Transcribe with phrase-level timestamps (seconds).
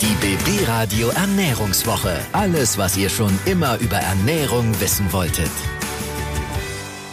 [0.00, 2.18] Die BB Radio Ernährungswoche.
[2.32, 5.50] Alles, was ihr schon immer über Ernährung wissen wolltet.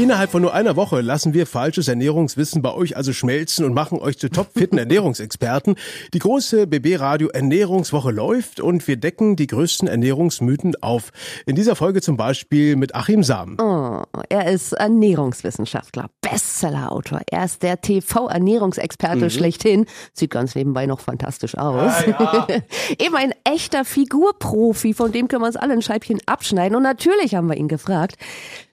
[0.00, 3.98] Innerhalb von nur einer Woche lassen wir falsches Ernährungswissen bei euch also schmelzen und machen
[3.98, 5.74] euch zu topfitten Ernährungsexperten.
[6.14, 11.10] Die große BB Radio Ernährungswoche läuft und wir decken die größten Ernährungsmythen auf.
[11.44, 13.58] In dieser Folge zum Beispiel mit Achim Sam.
[13.60, 17.20] Oh, er ist Ernährungswissenschaftler, Bestsellerautor.
[17.30, 19.30] Er ist der TV-Ernährungsexperte mhm.
[19.30, 19.86] schlechthin.
[20.14, 22.06] Sieht ganz nebenbei noch fantastisch aus.
[22.06, 22.56] Ja, ja.
[22.98, 26.74] Eben ein echter Figurprofi, von dem können wir uns alle ein Scheibchen abschneiden.
[26.74, 28.16] Und natürlich haben wir ihn gefragt,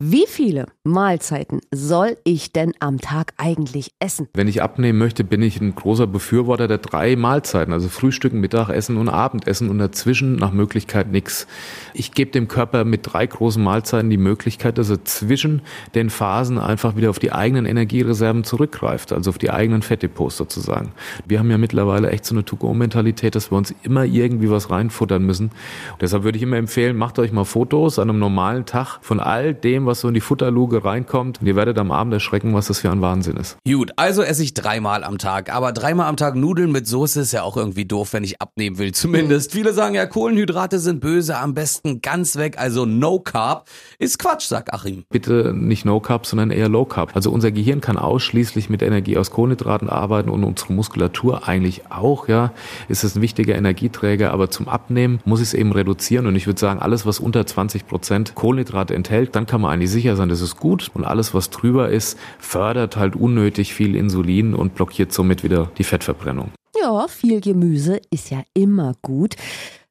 [0.00, 4.28] wie viele Mahlzeiten soll ich denn am Tag eigentlich essen?
[4.32, 8.96] Wenn ich abnehmen möchte, bin ich ein großer Befürworter der drei Mahlzeiten, also Frühstück, Mittagessen
[8.96, 11.48] und Abendessen und dazwischen nach Möglichkeit nichts.
[11.94, 15.62] Ich gebe dem Körper mit drei großen Mahlzeiten die Möglichkeit, dass er zwischen
[15.96, 20.92] den Phasen einfach wieder auf die eigenen Energiereserven zurückgreift, also auf die eigenen Fettdepots sozusagen.
[21.26, 25.24] Wir haben ja mittlerweile echt so eine To-Go-Mentalität, dass wir uns immer irgendwie was reinfuttern
[25.24, 25.46] müssen.
[25.46, 29.18] Und deshalb würde ich immer empfehlen, macht euch mal Fotos an einem normalen Tag von
[29.18, 31.40] all dem, was so in die Futterluge reinkommt.
[31.40, 33.56] Und ihr werdet am Abend erschrecken, was das für ein Wahnsinn ist.
[33.66, 35.52] Gut, also esse ich dreimal am Tag.
[35.52, 38.78] Aber dreimal am Tag Nudeln mit Soße ist ja auch irgendwie doof, wenn ich abnehmen
[38.78, 38.92] will.
[38.92, 39.52] Zumindest.
[39.52, 42.56] Viele sagen ja, Kohlenhydrate sind böse, am besten ganz weg.
[42.58, 45.04] Also No Carb ist Quatsch, sagt Achim.
[45.10, 47.16] Bitte nicht No Carb, sondern eher Low Carb.
[47.16, 52.28] Also unser Gehirn kann ausschließlich mit Energie aus Kohlenhydraten arbeiten und unsere Muskulatur eigentlich auch,
[52.28, 52.52] ja.
[52.88, 56.26] Ist es ein wichtiger Energieträger, aber zum Abnehmen muss ich es eben reduzieren.
[56.26, 59.90] Und ich würde sagen, alles, was unter 20 Prozent Kohlenhydrate enthält, dann kann man eigentlich
[59.92, 60.90] sicher sein, das ist gut.
[60.94, 65.84] Und alles, was drüber ist, fördert halt unnötig viel Insulin und blockiert somit wieder die
[65.84, 66.50] Fettverbrennung.
[66.80, 69.36] Ja, viel Gemüse ist ja immer gut.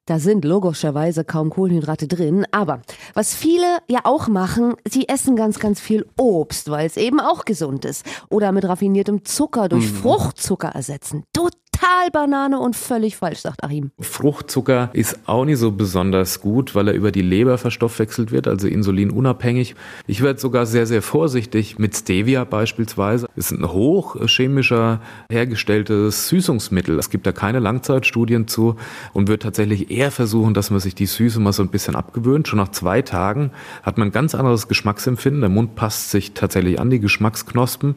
[0.04, 2.46] Da sind logischerweise kaum Kohlenhydrate drin.
[2.50, 2.80] Aber
[3.14, 7.44] was viele ja auch machen, sie essen ganz, ganz viel Obst, weil es eben auch
[7.44, 8.06] gesund ist.
[8.30, 9.96] Oder mit raffiniertem Zucker durch mhm.
[9.96, 11.24] Fruchtzucker ersetzen.
[11.34, 13.90] Total total Banane und völlig falsch, sagt Achim.
[14.00, 18.68] Fruchtzucker ist auch nicht so besonders gut, weil er über die Leber verstoffwechselt wird, also
[18.68, 19.74] insulinunabhängig.
[20.06, 23.26] Ich werde sogar sehr, sehr vorsichtig mit Stevia beispielsweise.
[23.36, 26.98] Es ist ein hochchemischer hergestelltes Süßungsmittel.
[26.98, 28.76] Es gibt da keine Langzeitstudien zu
[29.12, 32.48] und wird tatsächlich eher versuchen, dass man sich die Süße mal so ein bisschen abgewöhnt.
[32.48, 33.50] Schon nach zwei Tagen
[33.82, 35.40] hat man ein ganz anderes Geschmacksempfinden.
[35.40, 37.96] Der Mund passt sich tatsächlich an die Geschmacksknospen.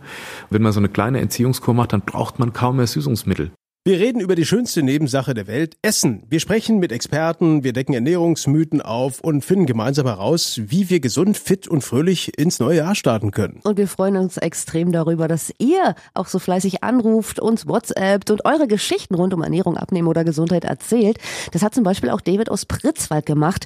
[0.50, 3.52] Wenn man so eine kleine Entziehungskur macht, dann braucht man kaum mehr Süßungsmittel.
[3.84, 6.22] Wir reden über die schönste Nebensache der Welt, Essen.
[6.30, 11.36] Wir sprechen mit Experten, wir decken Ernährungsmythen auf und finden gemeinsam heraus, wie wir gesund,
[11.36, 13.60] fit und fröhlich ins neue Jahr starten können.
[13.64, 18.46] Und wir freuen uns extrem darüber, dass ihr auch so fleißig anruft, uns WhatsAppt und
[18.46, 21.18] eure Geschichten rund um Ernährung, Abnehmen oder Gesundheit erzählt.
[21.52, 23.66] Das hat zum Beispiel auch David aus Pritzwald gemacht.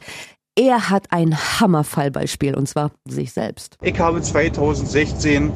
[0.57, 3.77] Er hat ein Hammerfallbeispiel und zwar sich selbst.
[3.81, 5.51] Ich habe 2016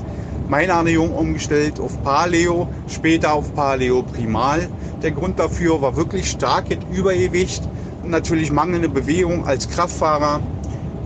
[0.49, 4.69] meine Ernährung umgestellt auf Paleo, später auf Paleo Primal.
[5.03, 7.69] Der Grund dafür war wirklich starkes Übergewicht
[8.03, 10.41] natürlich mangelnde Bewegung als Kraftfahrer.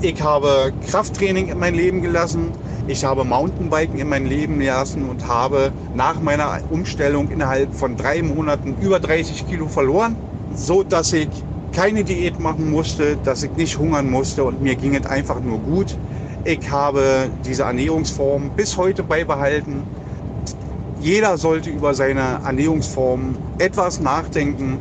[0.02, 2.52] Ich habe Krafttraining in mein Leben gelassen.
[2.88, 8.22] Ich habe Mountainbiken in mein Leben gelassen und habe nach meiner Umstellung innerhalb von drei
[8.22, 10.18] Monaten über 30 Kilo verloren,
[10.56, 11.30] so dass ich
[11.72, 15.60] keine Diät machen musste, dass ich nicht hungern musste und mir ging es einfach nur
[15.60, 15.98] gut.
[16.46, 19.84] Ich habe diese Ernährungsform bis heute beibehalten.
[21.00, 24.78] Jeder sollte über seine Ernährungsform etwas nachdenken.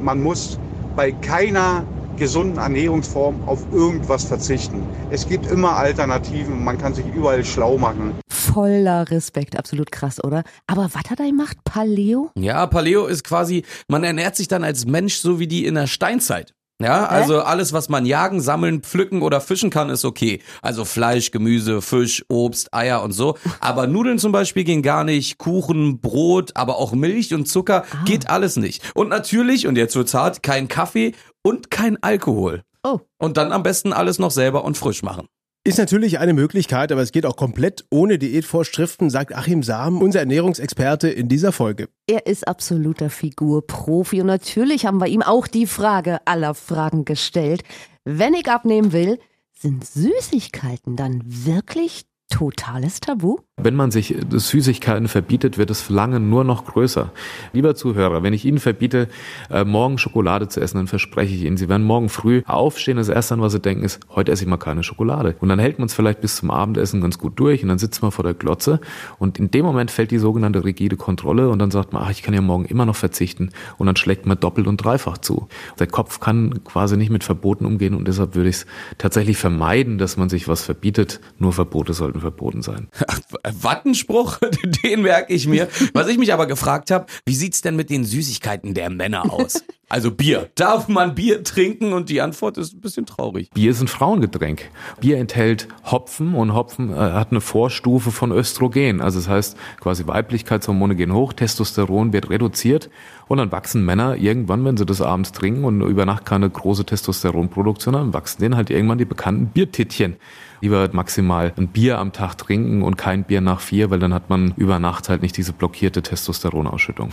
[0.00, 0.58] Man muss
[0.96, 1.84] bei keiner
[2.16, 4.82] gesunden Ernährungsform auf irgendwas verzichten.
[5.10, 8.14] Es gibt immer Alternativen, man kann sich überall schlau machen.
[8.28, 10.42] Voller Respekt, absolut krass, oder?
[10.66, 11.58] Aber was hat er gemacht?
[11.64, 12.30] Paleo?
[12.36, 15.86] Ja, Paleo ist quasi, man ernährt sich dann als Mensch so wie die in der
[15.86, 16.54] Steinzeit.
[16.84, 20.40] Ja, also alles, was man jagen, sammeln, pflücken oder fischen kann, ist okay.
[20.60, 23.36] Also Fleisch, Gemüse, Fisch, Obst, Eier und so.
[23.60, 25.38] Aber Nudeln zum Beispiel gehen gar nicht.
[25.38, 28.04] Kuchen, Brot, aber auch Milch und Zucker ah.
[28.04, 28.82] geht alles nicht.
[28.94, 31.12] Und natürlich, und jetzt wird's hart, kein Kaffee
[31.42, 32.62] und kein Alkohol.
[32.82, 33.00] Oh.
[33.18, 35.26] Und dann am besten alles noch selber und frisch machen.
[35.66, 40.20] Ist natürlich eine Möglichkeit, aber es geht auch komplett ohne Diätvorschriften, sagt Achim Sam, unser
[40.20, 41.88] Ernährungsexperte in dieser Folge.
[42.06, 47.62] Er ist absoluter Figurprofi und natürlich haben wir ihm auch die Frage aller Fragen gestellt.
[48.04, 49.18] Wenn ich abnehmen will,
[49.58, 53.38] sind Süßigkeiten dann wirklich totales Tabu?
[53.64, 57.12] Wenn man sich Süßigkeiten verbietet, wird das Verlangen nur noch größer.
[57.54, 59.08] Lieber Zuhörer, wenn ich Ihnen verbiete,
[59.48, 62.98] äh, morgen Schokolade zu essen, dann verspreche ich Ihnen, Sie werden morgen früh aufstehen.
[62.98, 65.36] Das erste, an was Sie denken, ist, heute esse ich mal keine Schokolade.
[65.40, 68.02] Und dann hält man es vielleicht bis zum Abendessen ganz gut durch und dann sitzt
[68.02, 68.80] man vor der Glotze
[69.18, 72.22] und in dem Moment fällt die sogenannte rigide Kontrolle und dann sagt man, ach, ich
[72.22, 73.48] kann ja morgen immer noch verzichten
[73.78, 75.48] und dann schlägt man doppelt und dreifach zu.
[75.78, 78.66] Der Kopf kann quasi nicht mit Verboten umgehen und deshalb würde ich es
[78.98, 81.20] tatsächlich vermeiden, dass man sich was verbietet.
[81.38, 82.88] Nur Verbote sollten verboten sein.
[83.44, 84.38] Wattenspruch,
[84.84, 85.68] den merke ich mir.
[85.92, 89.64] Was ich mich aber gefragt habe, wie sieht's denn mit den Süßigkeiten der Männer aus?
[89.88, 90.50] Also Bier.
[90.54, 91.92] Darf man Bier trinken?
[91.92, 93.50] Und die Antwort ist ein bisschen traurig.
[93.50, 94.70] Bier ist ein Frauengetränk.
[95.00, 99.00] Bier enthält Hopfen und Hopfen äh, hat eine Vorstufe von Östrogen.
[99.00, 102.90] Also das heißt, quasi Weiblichkeitshormone gehen hoch, Testosteron wird reduziert
[103.28, 106.84] und dann wachsen Männer irgendwann, wenn sie das abends trinken und über Nacht keine große
[106.84, 110.16] Testosteronproduktion haben, wachsen denen halt irgendwann die bekannten Biertittchen.
[110.60, 114.30] Lieber maximal ein Bier am Tag trinken und kein Bier nach vier, weil dann hat
[114.30, 117.10] man über Nacht halt nicht diese blockierte Testosteronausschüttung.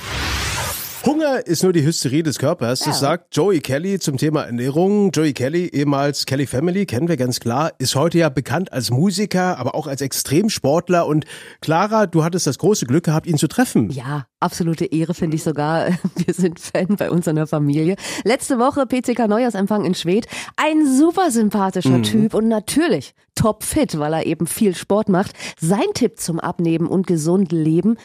[1.06, 2.80] Hunger ist nur die Hysterie des Körpers.
[2.80, 2.94] Das Ja.
[2.94, 5.12] sagt Joey Kelly zum Thema Ernährung.
[5.12, 9.58] Joey Kelly, ehemals Kelly Family, kennen wir ganz klar, ist heute ja bekannt als Musiker,
[9.58, 11.08] aber auch als Extremsportler.
[11.08, 11.26] Und
[11.60, 13.90] Clara, du hattest das große Glück gehabt, ihn zu treffen.
[13.90, 15.88] Ja, absolute Ehre finde ich sogar.
[16.16, 17.96] Wir sind Fan bei uns in der Familie.
[18.24, 20.28] Letzte Woche PCK Neujahrsempfang in Schwedt.
[20.56, 25.34] Ein super sympathischer Typ und natürlich topfit, weil er eben viel Sport macht.
[25.60, 27.98] Sein Tipp zum Abnehmen und gesund leben.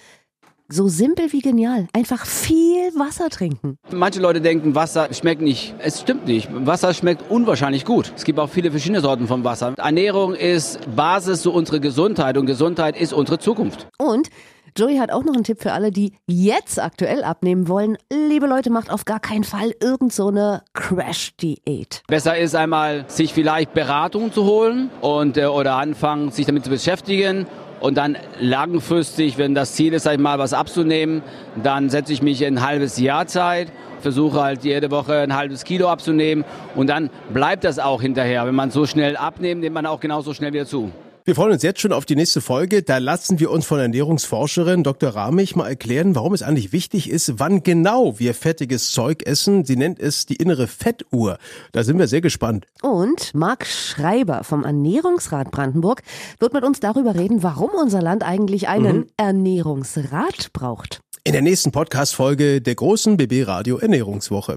[0.68, 1.86] So simpel wie genial.
[1.92, 3.78] Einfach viel Wasser trinken.
[3.92, 5.76] Manche Leute denken, Wasser schmeckt nicht.
[5.78, 6.48] Es stimmt nicht.
[6.52, 8.12] Wasser schmeckt unwahrscheinlich gut.
[8.16, 9.74] Es gibt auch viele verschiedene Sorten von Wasser.
[9.76, 13.86] Ernährung ist Basis zu unserer Gesundheit und Gesundheit ist unsere Zukunft.
[13.98, 14.28] Und
[14.76, 17.96] Joey hat auch noch einen Tipp für alle, die jetzt aktuell abnehmen wollen.
[18.12, 22.02] Liebe Leute, macht auf gar keinen Fall irgend so eine Crash-Diät.
[22.08, 26.70] Besser ist einmal, sich vielleicht Beratung zu holen und äh, oder anfangen, sich damit zu
[26.70, 27.46] beschäftigen.
[27.80, 31.22] Und dann langfristig, wenn das Ziel ist, sag ich mal, was abzunehmen,
[31.62, 33.70] dann setze ich mich ein halbes Jahr Zeit,
[34.00, 36.44] versuche halt jede Woche ein halbes Kilo abzunehmen
[36.74, 38.46] und dann bleibt das auch hinterher.
[38.46, 40.90] Wenn man so schnell abnimmt, nimmt man auch genauso schnell wieder zu.
[41.26, 42.84] Wir freuen uns jetzt schon auf die nächste Folge.
[42.84, 45.10] Da lassen wir uns von Ernährungsforscherin Dr.
[45.10, 49.64] Ramich mal erklären, warum es eigentlich wichtig ist, wann genau wir fettiges Zeug essen.
[49.64, 51.38] Sie nennt es die innere Fettuhr.
[51.72, 52.68] Da sind wir sehr gespannt.
[52.80, 56.02] Und Marc Schreiber vom Ernährungsrat Brandenburg
[56.38, 61.00] wird mit uns darüber reden, warum unser Land eigentlich einen Ernährungsrat braucht.
[61.24, 64.54] In der nächsten Podcast-Folge der großen BB Radio Ernährungswoche.